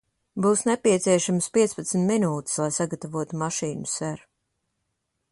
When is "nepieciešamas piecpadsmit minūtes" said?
0.67-2.57